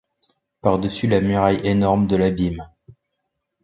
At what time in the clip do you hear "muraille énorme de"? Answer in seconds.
1.21-2.15